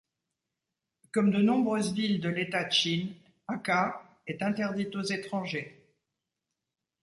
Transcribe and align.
Comme 1.11 1.29
de 1.29 1.43
nombreuses 1.43 1.93
villes 1.93 2.19
de 2.19 2.29
l'État 2.29 2.67
Chin, 2.71 3.09
Hakha 3.47 4.19
est 4.25 4.41
interdite 4.41 4.95
aux 4.95 5.03
étrangers. 5.03 5.93